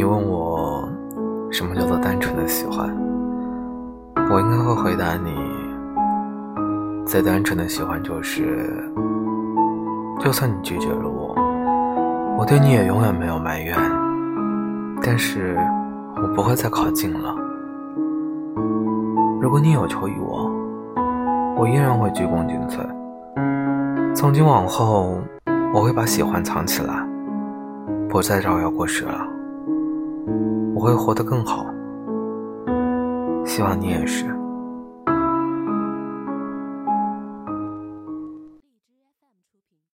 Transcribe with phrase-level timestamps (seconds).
[0.00, 0.88] 你问我
[1.50, 2.88] 什么叫做单纯的喜欢，
[4.30, 5.30] 我应该会回答你：
[7.04, 8.82] 最单纯的喜欢就是，
[10.18, 11.34] 就算你拒绝了我，
[12.38, 13.76] 我对你也永远没有埋怨，
[15.02, 15.54] 但是
[16.16, 17.34] 我不会再靠近了。
[19.38, 20.50] 如果你有求于我，
[21.58, 24.14] 我依然会鞠躬尽瘁。
[24.14, 25.18] 从今往后，
[25.74, 27.06] 我会把喜欢藏起来，
[28.08, 29.26] 不再招摇过市了。
[30.80, 31.66] 我会活得更好，
[33.44, 34.39] 希望你也是。